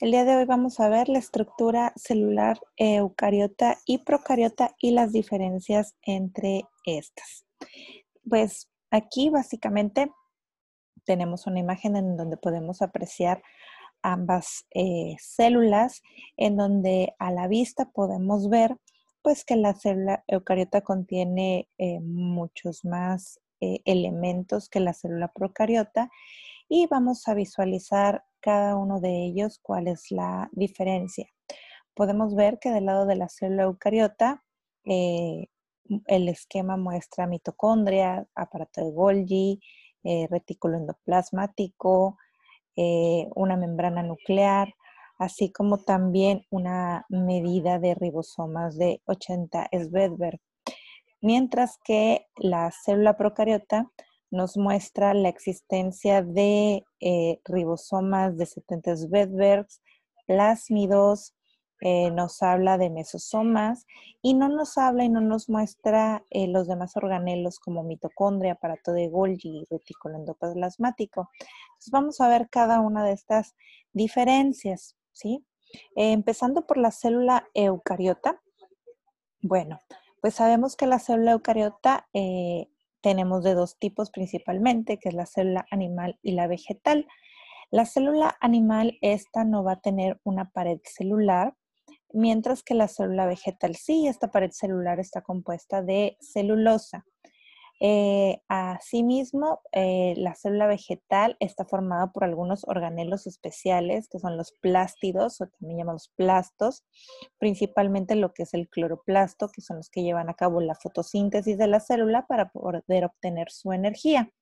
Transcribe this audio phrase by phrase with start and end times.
[0.00, 5.10] El día de hoy vamos a ver la estructura celular eucariota y procariota y las
[5.10, 7.44] diferencias entre estas.
[8.28, 10.12] Pues aquí básicamente
[11.04, 13.42] tenemos una imagen en donde podemos apreciar
[14.00, 16.02] ambas eh, células,
[16.36, 18.76] en donde a la vista podemos ver
[19.20, 26.08] pues que la célula eucariota contiene eh, muchos más eh, elementos que la célula procariota
[26.68, 31.26] y vamos a visualizar cada uno de ellos cuál es la diferencia.
[31.94, 34.44] Podemos ver que del lado de la célula eucariota
[34.84, 35.48] eh,
[36.06, 39.60] el esquema muestra mitocondria, aparato de Golgi,
[40.30, 42.16] retículo endoplasmático,
[43.34, 44.72] una membrana nuclear,
[45.18, 50.40] así como también una medida de ribosomas de 80 Svedberg.
[51.20, 53.90] Mientras que la célula procariota
[54.30, 59.66] nos muestra la existencia de eh, ribosomas de 70 Svedberg,
[60.26, 61.34] plásmidos,
[61.80, 63.86] eh, nos habla de mesosomas
[64.20, 68.92] y no nos habla y no nos muestra eh, los demás organelos como mitocondria, aparato
[68.92, 71.30] de Golgi retículo endoplasmático.
[71.68, 73.54] Entonces vamos a ver cada una de estas
[73.92, 74.96] diferencias.
[75.12, 75.46] ¿sí?
[75.94, 78.40] Empezando por la célula eucariota.
[79.40, 79.78] Bueno,
[80.20, 82.08] pues sabemos que la célula eucariota
[83.00, 87.06] tenemos de dos tipos principalmente, que es la célula animal y la vegetal.
[87.70, 91.54] La célula animal, esta no va a tener una pared celular,
[92.12, 97.04] mientras que la célula vegetal sí, esta pared celular está compuesta de celulosa.
[97.80, 104.52] Eh, asimismo, eh, la célula vegetal está formada por algunos organelos especiales, que son los
[104.52, 106.84] plástidos, o también llamados plastos,
[107.38, 111.56] principalmente lo que es el cloroplasto, que son los que llevan a cabo la fotosíntesis
[111.56, 114.32] de la célula para poder obtener su energía.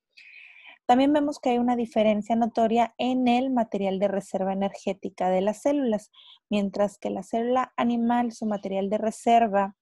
[0.87, 5.63] También vemos que hay una diferencia notoria en el material de reserva energética de las
[5.63, 6.13] células,
[6.49, 9.75] mientras que la célula animal, su material de reserva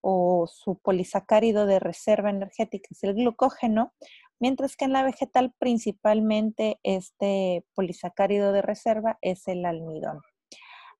[0.00, 3.92] o su polisacárido de reserva energética es el glucógeno,
[4.40, 10.20] mientras que en la vegetal principalmente este polisacárido de reserva es el almidón.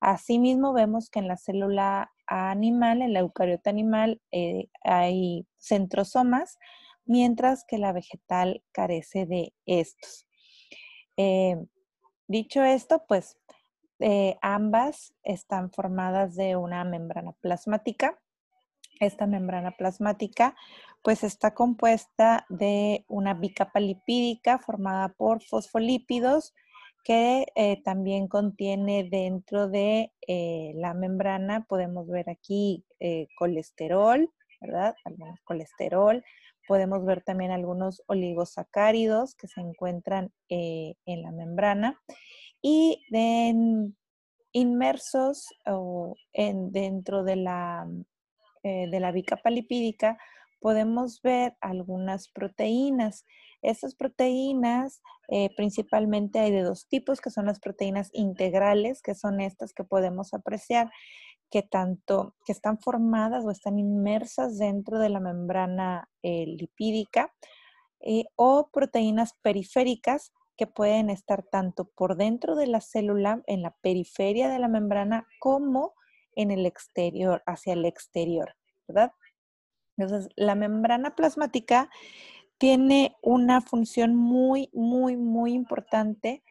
[0.01, 6.57] Asimismo, vemos que en la célula animal, en la eucariota animal, eh, hay centrosomas,
[7.05, 10.25] mientras que la vegetal carece de estos.
[11.17, 11.57] Eh,
[12.27, 13.37] dicho esto, pues
[13.99, 18.17] eh, ambas están formadas de una membrana plasmática
[18.99, 20.55] esta membrana plasmática
[21.01, 26.53] pues está compuesta de una bicapa lipídica formada por fosfolípidos
[27.03, 34.29] que eh, también contiene dentro de eh, la membrana, podemos ver aquí eh, colesterol,
[34.61, 34.95] ¿verdad?
[35.05, 36.23] Algunos colesterol.
[36.67, 41.99] Podemos ver también algunos oligosacáridos que se encuentran en la membrana.
[42.61, 43.01] Y
[44.51, 47.87] inmersos o en, dentro de la
[48.63, 50.17] eh, de la bicapa lipídica,
[50.59, 53.25] podemos ver algunas proteínas.
[53.61, 59.41] Estas proteínas eh, principalmente hay de dos tipos, que son las proteínas integrales, que son
[59.41, 60.91] estas que podemos apreciar,
[61.49, 67.33] que tanto que están formadas o están inmersas dentro de la membrana eh, lipídica,
[68.37, 74.49] o proteínas periféricas que pueden estar tanto por dentro de la célula, en la periferia
[74.49, 75.93] de la membrana, como
[76.39, 78.55] en el exterior, hacia el exterior,
[78.87, 79.11] ¿verdad?
[79.97, 81.89] Entonces, la membrana plasmática
[82.57, 86.41] tiene una función muy, muy, muy importante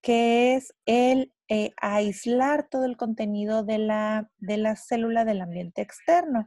[0.00, 5.82] que es el eh, aislar todo el contenido de la, de la célula del ambiente
[5.82, 6.46] externo.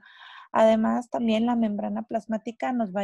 [0.53, 3.01] Además, también la membrana plasmática nos va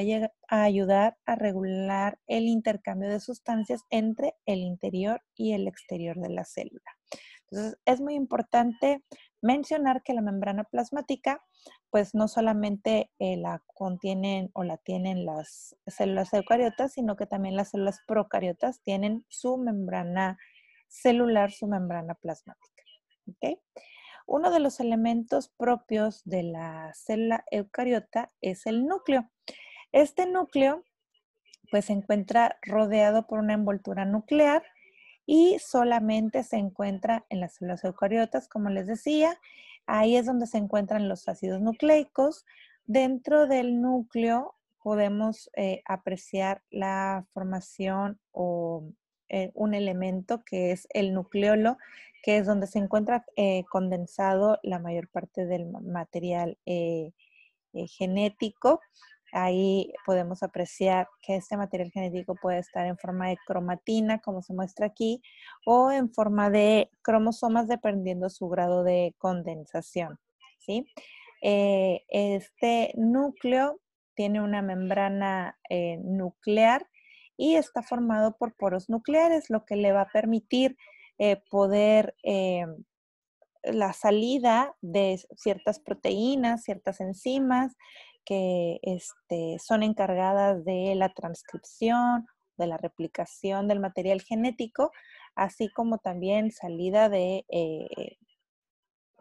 [0.48, 6.30] a ayudar a regular el intercambio de sustancias entre el interior y el exterior de
[6.30, 6.98] la célula.
[7.50, 9.04] Entonces, es muy importante
[9.42, 11.44] mencionar que la membrana plasmática,
[11.90, 17.56] pues no solamente eh, la contienen o la tienen las células eucariotas, sino que también
[17.56, 20.38] las células procariotas tienen su membrana
[20.88, 22.84] celular, su membrana plasmática.
[24.28, 29.30] Uno de los elementos propios de la célula eucariota es el núcleo.
[29.92, 30.86] Este núcleo,
[31.70, 34.64] pues se encuentra rodeado por una envoltura nuclear
[35.34, 39.40] y solamente se encuentra en las células eucariotas, como les decía.
[39.86, 42.46] Ahí es donde se encuentran los ácidos nucleicos.
[42.86, 48.84] Dentro del núcleo podemos eh, apreciar la formación o
[49.30, 51.78] eh, un elemento que es el nucleolo,
[52.24, 56.58] que es donde se encuentra eh, condensado la mayor parte del material
[57.74, 58.82] genético
[59.32, 64.54] Ahí podemos apreciar que este material genético puede estar en forma de cromatina, como se
[64.54, 65.22] muestra aquí,
[65.66, 70.20] o en forma de cromosomas, dependiendo su grado de condensación.
[70.60, 70.88] ¿sí?
[71.42, 73.80] Eh, este núcleo
[74.16, 76.88] tiene una membrana eh, nuclear
[77.38, 80.78] y está formado por poros nucleares, lo que le va a permitir
[81.18, 82.16] eh, poder
[83.64, 87.76] la salida de ciertas proteínas, ciertas enzimas,
[88.26, 92.28] que este, son encargadas de la transcripción,
[92.58, 94.92] de la replicación del material genético,
[95.36, 98.18] así como también salida de, eh,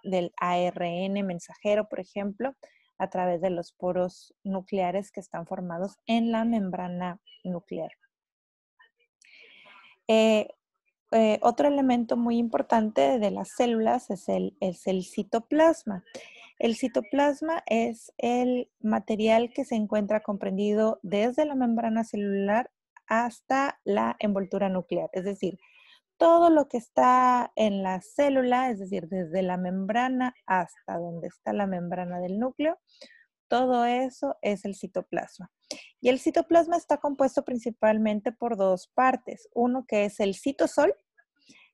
[0.02, 2.54] del ARN mensajero, por ejemplo,
[2.98, 7.90] a través de los poros nucleares que están formados en la membrana nuclear.
[10.06, 10.48] Eh,
[11.12, 16.04] eh, otro elemento muy importante de las células es el, es el citoplasma.
[16.58, 22.70] El citoplasma es el material que se encuentra comprendido desde la membrana celular
[23.06, 25.58] hasta la envoltura nuclear, es decir,
[26.16, 31.54] todo lo que está en la célula, es decir, desde la membrana hasta donde está
[31.54, 32.78] la membrana del núcleo,
[33.50, 35.50] todo eso es el citoplasma.
[36.00, 39.48] Y el citoplasma está compuesto principalmente por dos partes.
[39.52, 40.94] Uno que es el citosol,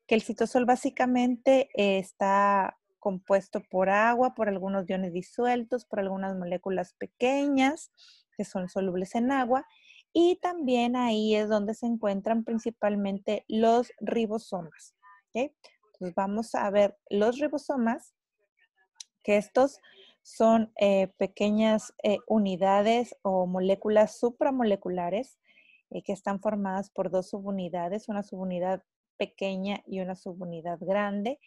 [0.06, 6.94] que el citosol básicamente está compuesto por agua, por algunos iones disueltos, por algunas moléculas
[6.94, 7.93] pequeñas
[8.37, 9.67] que son solubles en agua.
[10.14, 14.94] Y también ahí es donde se encuentran principalmente los ribosomas.
[15.34, 18.14] Entonces vamos a ver los ribosomas,
[19.23, 19.78] que estos
[20.26, 25.38] son eh, pequeñas eh, unidades o moléculas supramoleculares
[25.90, 28.82] eh, que están formadas por dos subunidades, una subunidad
[29.19, 31.38] pequeña y una subunidad grande.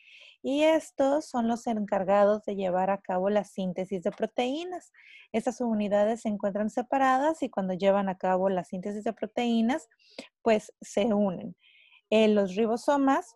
[0.42, 4.94] Y estos son los encargados de llevar a cabo la síntesis de proteínas.
[5.34, 9.90] Estas subunidades se encuentran separadas y cuando llevan a cabo la síntesis de proteínas,
[10.42, 11.58] pues se unen.
[12.10, 13.36] Los ribosomas,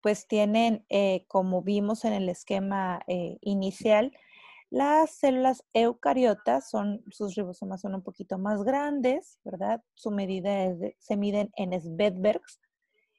[0.00, 4.12] pues tienen, eh, como vimos en el esquema eh, inicial,
[4.70, 9.82] las células eucariotas son, sus ribosomas son un poquito más grandes, ¿verdad?
[9.94, 12.60] Su medida se miden en Svedbergs,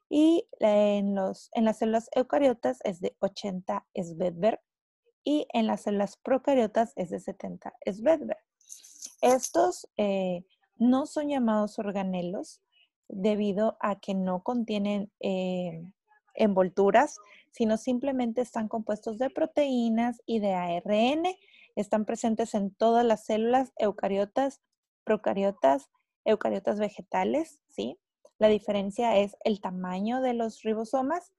[0.09, 4.59] y en, los, en las células eucariotas es de 80 Svedberg
[5.23, 8.39] y en las células procariotas es de 70 Svedberg.
[9.21, 10.45] Estos eh,
[10.77, 12.61] no son llamados organelos
[13.07, 15.83] debido a que no contienen eh,
[16.39, 17.19] envolturas,
[17.51, 21.23] sino simplemente están compuestos de proteínas y de ARN.
[21.75, 24.61] Están presentes en todas las células eucariotas,
[25.03, 25.89] procariotas,
[26.25, 27.99] eucariotas vegetales, ¿sí?
[28.39, 31.33] La diferencia es el tamaño de los ribosomas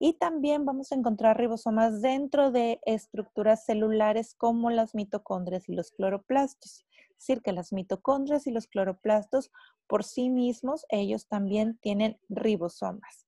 [0.00, 5.92] y también vamos a encontrar ribosomas dentro de estructuras celulares como las mitocondrias y los
[5.92, 6.86] cloroplastos.
[7.10, 9.52] Es decir, que las mitocondrias y los cloroplastos
[9.86, 13.26] por sí mismos, ellos también tienen ribosomas.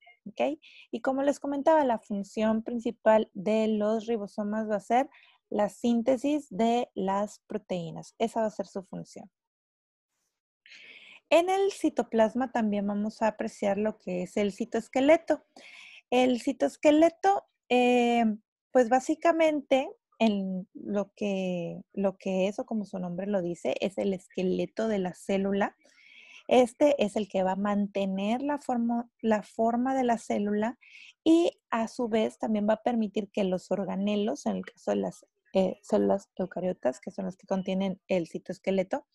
[0.91, 5.09] Y como les comentaba, la función principal de los ribosomas va a ser
[5.51, 8.15] la síntesis de las proteínas.
[8.19, 9.31] Esa va a ser su función.
[11.31, 15.45] En el citoplasma también vamos a apreciar lo que es el citoesqueleto.
[16.11, 18.25] El citoesqueleto, eh,
[18.71, 23.99] pues básicamente en lo que, lo que es, o como su nombre lo dice, es
[23.99, 25.77] el esqueleto de la célula.
[26.49, 30.79] Este es el que va a mantener la forma, la forma de la célula
[31.25, 34.97] y a su vez también va a permitir que los organelos, en el caso de
[34.97, 39.07] las eh, células eucariotas, que son las que contienen el citoesqueleto,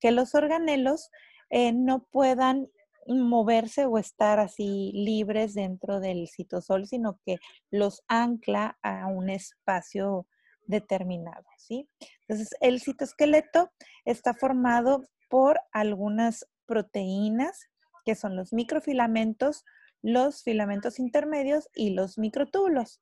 [0.00, 1.10] que los organelos
[1.50, 2.68] eh, no puedan
[3.06, 7.38] moverse o estar así libres dentro del citosol, sino que
[7.70, 10.26] los ancla a un espacio
[10.66, 11.88] determinado, ¿sí?
[12.26, 13.70] Entonces, el citoesqueleto
[14.04, 17.68] está formado por algunas proteínas,
[18.04, 19.64] que son los microfilamentos,
[20.02, 23.00] los filamentos intermedios y los microtúbulos.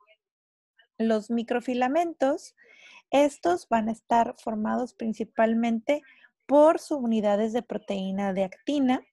[0.98, 2.54] Los microfilamentos,
[3.10, 6.02] estos van a estar formados principalmente
[6.46, 9.04] por subunidades de proteína de actina.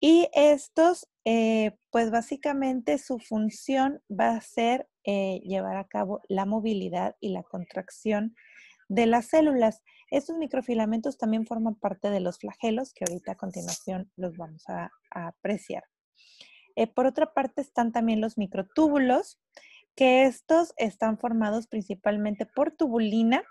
[0.00, 6.46] Y estos, eh, pues básicamente su función va a ser eh, llevar a cabo la
[6.46, 8.34] movilidad y la contracción
[8.88, 9.82] de las células.
[10.10, 14.90] Estos microfilamentos también forman parte de los flagelos, que ahorita a continuación los vamos a,
[15.10, 15.84] apreciar.
[16.76, 19.40] Eh, por otra parte están también los microtúbulos,
[19.94, 23.42] que estos están formados principalmente por tubulina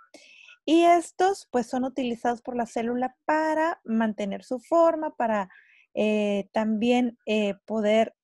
[0.65, 5.49] y estos pues son utilizados por la célula para mantener su forma, para
[5.93, 8.15] eh, también eh, poder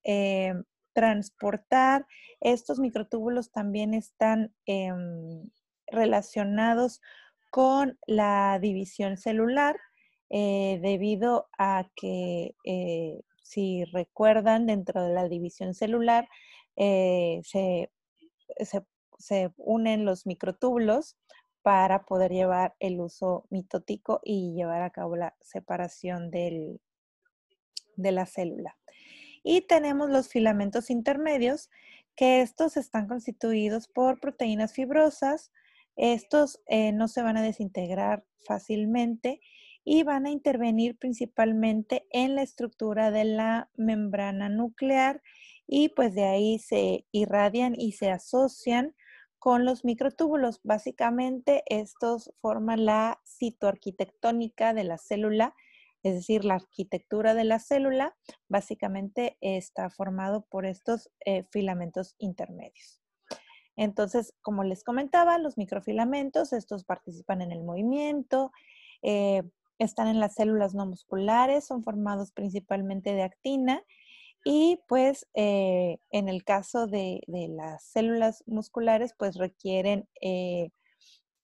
[0.94, 2.08] transportar.
[2.39, 5.50] Estos microtúbulos también están em,
[5.88, 7.01] relacionados
[7.55, 9.77] con la división celular,
[10.29, 12.53] eh, debido a que,
[13.43, 16.27] si recuerdan, dentro de la división celular
[16.75, 17.89] se,
[19.17, 21.15] se unen los microtúbulos
[21.62, 26.81] para poder llevar el uso mitótico y llevar a cabo la separación del,
[27.95, 28.77] de la célula.
[29.43, 31.69] Y tenemos los filamentos intermedios,
[32.17, 35.53] que estos están constituidos por proteínas fibrosas.
[35.96, 39.40] Estos eh, no se van a desintegrar fácilmente
[39.84, 45.22] y van a intervenir principalmente en la estructura de la membrana nuclear
[45.68, 48.96] y pues de ahí se irradian y se asocian
[49.40, 50.60] con los microtúbulos.
[50.64, 55.54] Básicamente, estos forman la citoarquitectónica de la célula,
[56.02, 58.16] es decir, la arquitectura de la célula,
[58.48, 63.04] básicamente está formado por estos eh, filamentos intermedios.
[63.75, 68.51] Entonces, como les comentaba, los microfilamentos, estos participan en el movimiento,
[69.01, 69.44] eh,
[69.79, 73.84] están en las células no musculares, son formados principalmente de actina
[74.46, 80.70] y pues eh, en el caso de, las células musculares, pues requieren eh,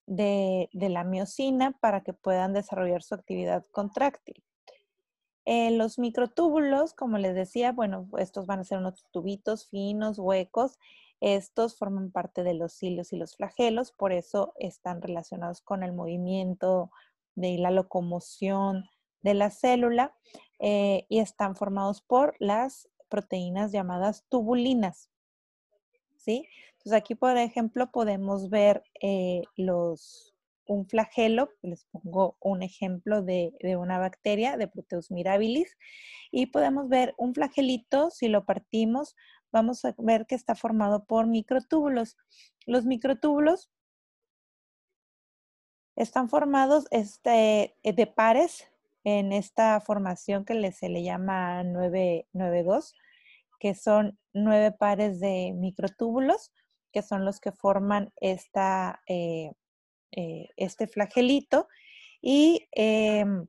[0.05, 4.43] de, la miocina para que puedan desarrollar su actividad contráctil.
[5.45, 10.77] Los microtúbulos, como les decía, bueno, estos van a ser unos tubitos finos, huecos.
[11.21, 15.93] Estos forman parte de los cilios y los flagelos, por eso están relacionados con el
[15.93, 16.91] movimiento
[17.35, 18.89] de la locomoción
[19.21, 20.15] de la célula
[20.59, 25.09] y están formados por las proteínas llamadas tubulinas.
[26.17, 26.47] ¿Sí?
[26.71, 30.33] Entonces aquí, por ejemplo, podemos ver eh, los,
[30.65, 35.77] un flagelo, les pongo un ejemplo de, una bacteria, de Proteus mirabilis,
[36.31, 39.15] y podemos ver un flagelito, si lo partimos,
[39.51, 42.17] vamos a ver que está formado por microtúbulos.
[42.65, 43.70] Los microtúbulos
[45.96, 48.67] están formados este, de pares
[49.03, 52.96] en esta formación que se le llama 992,
[53.60, 56.51] que son nueve pares de microtúbulos,
[56.91, 59.51] que son los que forman esta, eh,
[60.12, 61.67] eh, este flagelito.
[62.22, 63.48] Y em,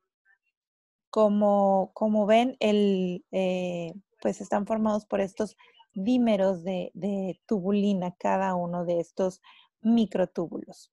[1.11, 3.93] como, como, ven, el, eh,
[4.23, 5.57] pues están formados por estos
[5.95, 9.41] dímeros de, tubulina, cada uno de estos
[9.81, 10.93] microtúbulos.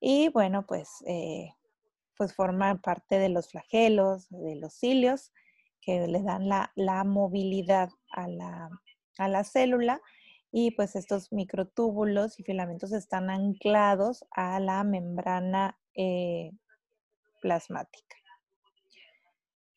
[0.00, 0.88] Y bueno, pues
[2.20, 5.32] pues forman parte de los flagelos, de los cilios,
[5.80, 10.02] que le dan la, movilidad a la, célula
[10.52, 16.50] y pues estos microtúbulos y filamentos están anclados a la membrana eh,
[17.40, 18.16] plasmática.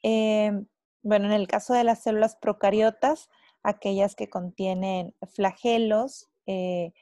[0.01, 0.67] Em,
[1.01, 3.29] bueno, en el caso de las células procariotas,
[3.63, 6.93] aquellas que contienen flagelos, eh,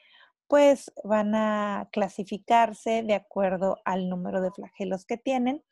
[0.47, 5.63] pues van a clasificarse de acuerdo al número de flagelos que tienen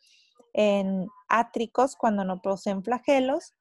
[0.53, 3.55] en átricos cuando no poseen flagelos,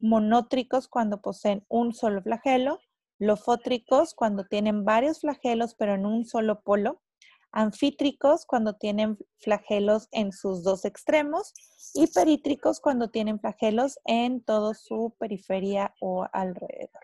[0.00, 2.80] monótricos cuando poseen un solo flagelo,
[3.18, 7.00] lofótricos cuando tienen varios flagelos pero en un solo polo,
[7.52, 11.52] anfítricos cuando tienen flagelos en sus dos extremos
[11.94, 17.02] y perítricos cuando tienen flagelos en toda su periferia o alrededor.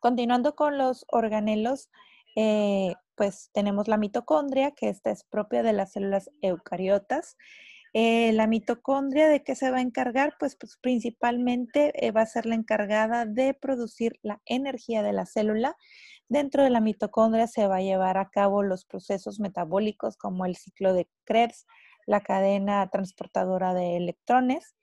[0.00, 1.88] Continuando con los organelos,
[2.36, 7.36] eh, pues tenemos la mitocondria, que esta es propia de las células eucariotas.
[7.94, 10.36] Eh, la mitocondria, ¿de qué se va a encargar?
[10.38, 15.24] Pues, pues principalmente eh, va a ser la encargada de producir la energía de la
[15.24, 15.76] célula.
[16.28, 20.56] Dentro de la mitocondria se va a llevar a cabo los procesos metabólicos como el
[20.56, 21.66] ciclo de Krebs,
[22.06, 24.74] la cadena transportadora de electrones.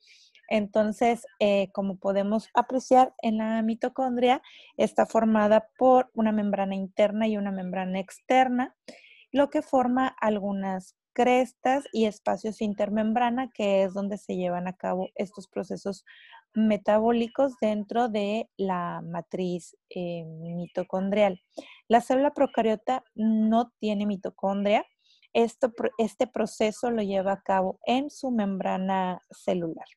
[0.49, 4.41] Entonces, eh, como podemos apreciar en la mitocondria,
[4.77, 8.75] está formada por una membrana interna y una membrana externa,
[9.31, 15.09] lo que forma algunas crestas y espacios intermembrana, que es donde se llevan a cabo
[15.15, 16.05] estos procesos
[16.55, 21.41] metabólicos dentro de la matriz eh, mitocondrial.
[21.87, 24.85] La célula procariota no tiene mitocondria.
[25.33, 29.87] este proceso lo lleva a cabo en su membrana celular.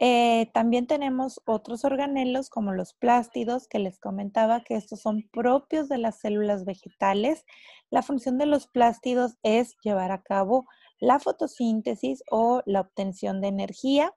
[0.00, 5.88] Eh, también tenemos otros organelos como los plástidos que les comentaba que estos son propios
[5.88, 7.44] de las células vegetales.
[7.90, 10.66] La función de los plástidos es llevar a cabo
[11.00, 14.14] la fotosíntesis o la obtención de energía.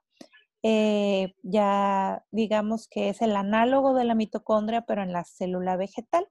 [0.64, 6.28] Eh, ya digamos que es el análogo de la mitocondria, pero en la célula vegetal.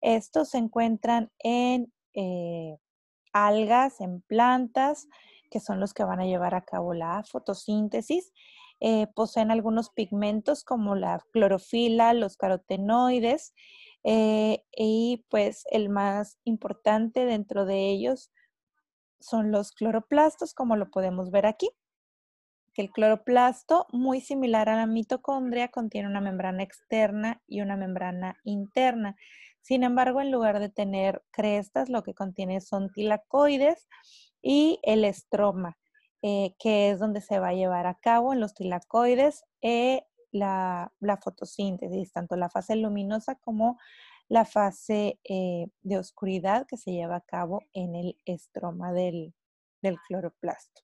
[0.00, 2.76] Estos se encuentran en eh,
[3.32, 5.08] algas, en plantas,
[5.50, 8.32] que son los que van a llevar a cabo la fotosíntesis.
[8.80, 13.54] Eh, poseen algunos pigmentos como la clorofila, los carotenoides.
[14.04, 18.32] Y pues el más importante dentro de ellos
[19.22, 21.70] son los cloroplastos, como lo podemos ver aquí.
[22.74, 28.38] Que el cloroplasto, muy similar a la mitocondria, contiene una membrana externa y una membrana
[28.44, 29.16] interna.
[29.60, 33.88] Sin embargo, en lugar de tener crestas, lo que contiene son tilacoides
[34.42, 35.78] y el estroma,
[36.22, 40.90] eh, que es donde se va a llevar a cabo en los tilacoides eh, la,
[41.22, 43.78] fotosíntesis, tanto la fase luminosa como
[44.32, 49.34] la fase eh, de oscuridad que se lleva a cabo en el estroma del,
[49.82, 50.80] del cloroplasto.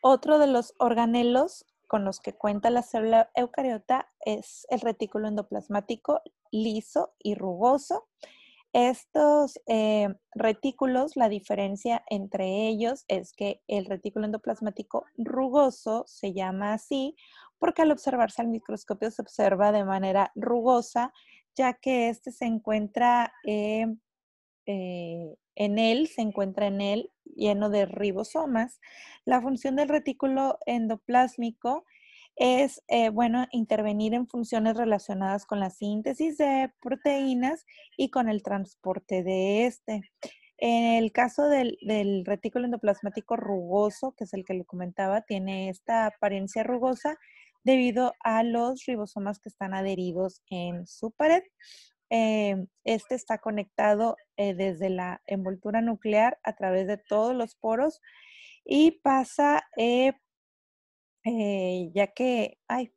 [0.00, 6.22] Otro de los organelos con los que cuenta la célula eucariota es el retículo endoplasmático
[6.52, 8.06] liso y rugoso.
[8.72, 16.74] Estos eh, retículos, la diferencia entre ellos es que el retículo endoplasmático rugoso se llama
[16.74, 17.16] así
[17.64, 21.14] porque al observarse al microscopio se observa de manera rugosa,
[21.56, 23.86] ya que este se encuentra eh,
[24.66, 28.82] eh, en él, se encuentra en él lleno de ribosomas.
[29.24, 31.86] La función del retículo endoplásmico
[32.36, 37.64] es, eh, bueno, intervenir en funciones relacionadas con la síntesis de proteínas
[37.96, 40.02] y con el transporte de este.
[40.58, 45.70] En el caso del, del, retículo endoplasmático rugoso, que es el que le comentaba, tiene
[45.70, 47.18] esta apariencia rugosa
[47.64, 51.42] debido a los ribosomas que están adheridos en su pared.
[52.10, 58.00] Eh, este está conectado eh, desde la envoltura nuclear a través de todos los poros
[58.64, 60.12] y pasa, eh,
[61.92, 62.92] ya que, ay,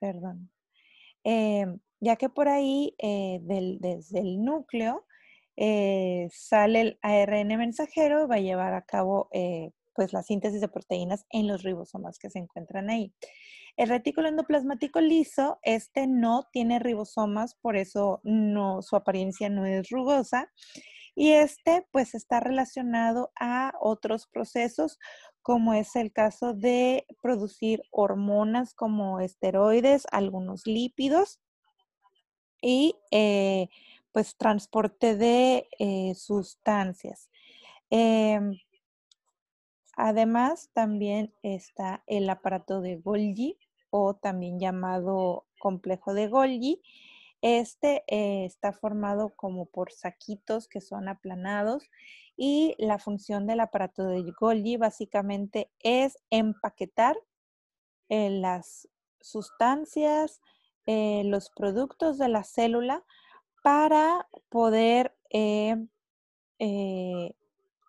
[0.00, 0.50] perdón,
[2.00, 5.06] ya que por ahí desde el núcleo
[6.30, 9.28] sale el ARN mensajero, va a llevar a cabo
[9.98, 13.12] pues la síntesis de proteínas en los ribosomas que se encuentran ahí.
[13.76, 19.90] El retículo endoplasmático liso, este no tiene ribosomas, por eso no, su apariencia no es
[19.90, 20.52] rugosa.
[21.16, 25.00] Y este pues está relacionado a otros procesos,
[25.42, 31.40] como es el caso de producir hormonas como esteroides, algunos lípidos
[32.62, 33.66] y eh,
[34.12, 37.28] pues transporte de eh, sustancias.
[37.90, 38.52] Em,
[39.98, 43.58] además, también está el aparato de Golgi,
[43.90, 46.82] o también llamado complejo de Golgi.
[47.40, 51.88] Este eh, está formado como por saquitos que son aplanados
[52.36, 57.16] y la función del aparato de Golgi básicamente es empaquetar
[58.08, 58.88] eh, las
[59.20, 60.40] sustancias,
[60.86, 63.04] eh, los productos de la célula
[63.62, 65.14] para poder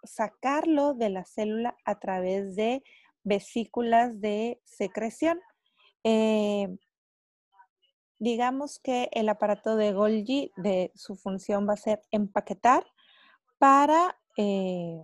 [0.09, 2.83] sacarlo de la célula a través de
[3.23, 5.39] vesículas de secreción.
[6.03, 6.67] Eh,
[8.17, 12.85] digamos que el aparato de Golgi, de su función va a ser empaquetar
[13.59, 15.01] para eh,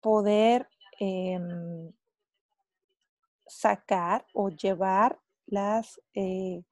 [0.00, 1.92] poder em,
[3.46, 6.62] sacar o llevar las, eh,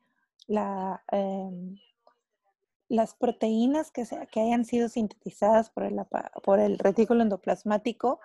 [1.12, 1.76] em,
[2.90, 5.96] las proteínas que, que, hayan sido sintetizadas por el,
[6.42, 8.20] por el retículo endoplasmático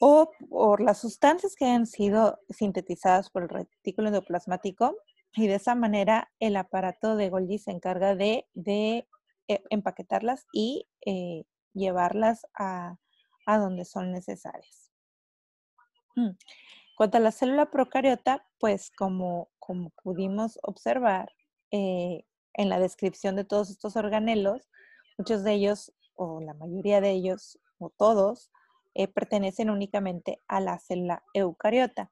[0.00, 4.96] o por las sustancias que han sido sintetizadas por el retículo endoplasmático
[5.36, 9.06] y de esa manera el aparato de Golgi se encarga de, eh,
[9.70, 12.96] empaquetarlas y eh, llevarlas a,
[13.46, 14.90] donde son necesarias.
[16.16, 16.30] Mm.
[16.96, 21.32] Cuanto a la célula procariota, pues como, como pudimos observar
[21.70, 24.68] eh, en la descripción de todos estos organelos,
[25.18, 28.50] muchos de ellos, o la mayoría de ellos, o todos,
[28.94, 32.10] eh, pertenecen únicamente a la célula eucariota.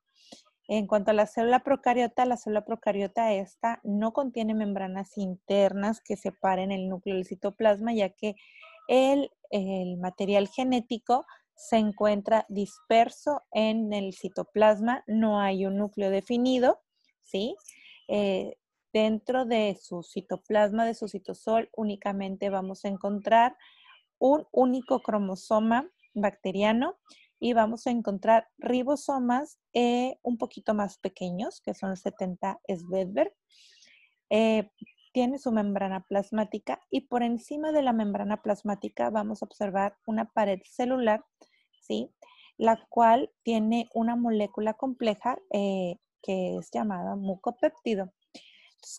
[0.72, 6.16] En cuanto a la célula procariota, la célula procariota esta no contiene membranas internas que
[6.16, 8.36] separen el núcleo del citoplasma, ya que
[8.86, 9.30] el,
[9.98, 11.26] material genético
[11.56, 16.80] se encuentra disperso en el citoplasma, no hay un núcleo definido,
[17.24, 17.56] ¿sí?
[18.06, 18.56] Eh,
[18.92, 23.56] dentro de su citoplasma, de su citosol, únicamente vamos a encontrar
[24.18, 26.98] un único cromosoma bacteriano
[27.38, 33.32] y vamos a encontrar ribosomas eh, un poquito más pequeños, que son 70 Svedberg.
[34.28, 34.70] Eh,
[35.12, 40.30] tiene su membrana plasmática y por encima de la membrana plasmática vamos a observar una
[40.32, 41.24] pared celular,
[41.80, 42.12] ¿sí?
[42.56, 48.12] la cual tiene una molécula compleja eh, que es llamada mucopéptido.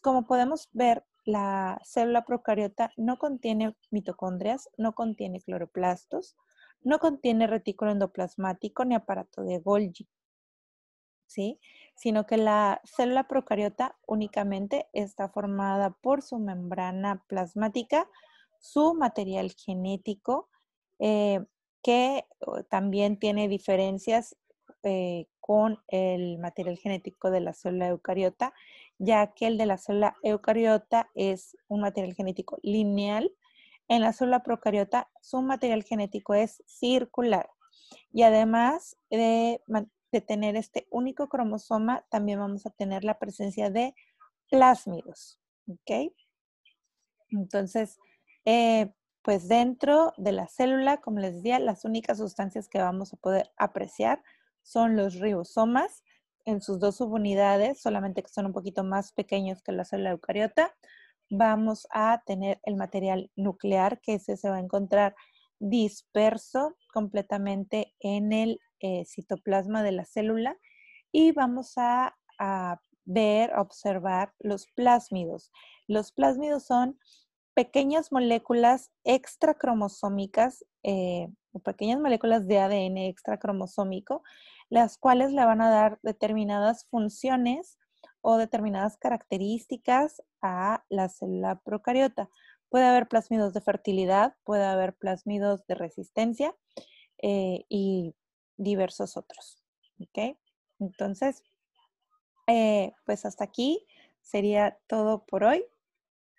[0.02, 6.36] Como podemos ver, la célula procariota no contiene mitocondrias, no contiene cloroplastos,
[6.82, 10.08] no contiene retículo endoplasmático ni aparato de Golgi.
[11.28, 11.60] ¿Sí?
[12.02, 18.10] sino que la célula procariota únicamente está formada por su membrana plasmática,
[18.60, 20.50] su material genético,
[20.98, 21.46] eh,
[21.84, 22.26] que
[22.70, 24.36] también tiene diferencias
[24.82, 28.52] eh, con el material genético de la célula eucariota,
[29.04, 33.34] ya que el de la célula eucariota es un material genético lineal.
[33.88, 37.50] En la célula procariota, su material genético es circular.
[38.14, 39.60] Y además de,
[40.28, 43.96] tener este único cromosoma, también vamos a tener la presencia de
[44.52, 45.40] plásmidos.
[45.68, 46.14] ¿Ok?
[47.32, 47.98] Entonces,
[48.46, 53.18] eh, pues dentro de la célula, como les decía, las únicas sustancias que vamos a
[53.18, 54.22] poder apreciar
[54.62, 56.04] son los ribosomas
[56.46, 60.76] en sus dos subunidades, solamente que son un poquito más pequeños que la célula eucariota.
[61.30, 65.16] Vamos a tener el material nuclear, que ese se va a encontrar
[65.60, 70.58] disperso completamente en el eh, citoplasma de la célula.
[71.12, 72.16] Y vamos a,
[73.06, 75.52] ver, observar los plásmidos.
[75.88, 76.98] Los plásmidos son
[77.54, 81.28] pequeñas moléculas extracromosómicas, eh,
[81.64, 84.24] pequeñas moléculas de ADN extracromosómico,
[84.72, 87.78] las cuales le van a dar determinadas funciones
[88.22, 92.30] o determinadas características a la célula procariota.
[92.70, 96.56] Puede haber plásmidos de fertilidad, puede haber plásmidos de resistencia
[97.22, 98.16] eh, y
[98.56, 99.62] diversos otros.
[100.80, 101.44] Entonces,
[102.48, 103.86] eh, pues hasta aquí
[104.22, 105.66] sería todo por hoy.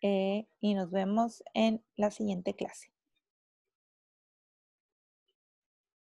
[0.01, 2.92] Eh, y nos vemos en la siguiente clase.